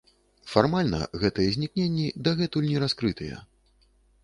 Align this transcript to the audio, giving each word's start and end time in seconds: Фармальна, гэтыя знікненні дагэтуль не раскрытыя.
Фармальна, 0.53 1.01
гэтыя 1.25 1.51
знікненні 1.59 2.07
дагэтуль 2.29 2.69
не 2.73 2.83
раскрытыя. 2.87 3.35